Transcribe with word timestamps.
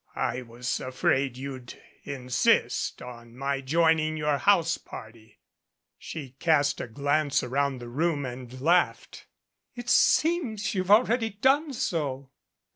"I 0.15 0.41
was 0.41 0.79
afraid 0.79 1.37
you'd 1.37 1.79
insist 2.03 3.03
on 3.03 3.37
my 3.37 3.61
joining 3.61 4.17
your 4.17 4.39
house 4.39 4.79
party." 4.79 5.37
She 5.99 6.31
cast 6.39 6.81
a 6.81 6.87
glance 6.87 7.43
around 7.43 7.77
the 7.77 7.87
room 7.87 8.25
and 8.25 8.59
laughed. 8.59 9.27
"It 9.75 9.89
seems 9.91 10.63
that 10.63 10.73
you've 10.73 10.89
already 10.89 11.29
done 11.29 11.71
so." 11.73 12.31